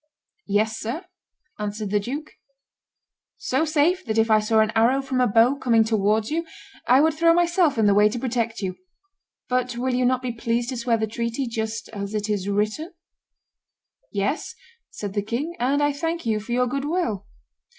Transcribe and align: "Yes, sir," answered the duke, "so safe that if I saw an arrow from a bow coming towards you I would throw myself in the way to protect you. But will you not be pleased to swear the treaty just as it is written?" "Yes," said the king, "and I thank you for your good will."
"Yes, 0.47 0.79
sir," 0.79 1.05
answered 1.59 1.91
the 1.91 1.99
duke, 1.99 2.31
"so 3.37 3.65
safe 3.65 4.03
that 4.05 4.17
if 4.17 4.31
I 4.31 4.39
saw 4.39 4.57
an 4.61 4.71
arrow 4.75 4.99
from 4.99 5.21
a 5.21 5.27
bow 5.27 5.53
coming 5.55 5.83
towards 5.83 6.31
you 6.31 6.43
I 6.87 6.99
would 7.01 7.13
throw 7.13 7.35
myself 7.35 7.77
in 7.77 7.85
the 7.85 7.93
way 7.93 8.09
to 8.09 8.17
protect 8.17 8.61
you. 8.61 8.77
But 9.47 9.77
will 9.77 9.93
you 9.93 10.07
not 10.07 10.23
be 10.23 10.31
pleased 10.31 10.69
to 10.69 10.77
swear 10.77 10.97
the 10.97 11.05
treaty 11.05 11.45
just 11.45 11.87
as 11.89 12.15
it 12.15 12.31
is 12.31 12.49
written?" 12.49 12.93
"Yes," 14.11 14.55
said 14.89 15.13
the 15.13 15.21
king, 15.21 15.55
"and 15.59 15.83
I 15.83 15.93
thank 15.93 16.25
you 16.25 16.39
for 16.39 16.51
your 16.51 16.65
good 16.65 16.85
will." 16.85 17.27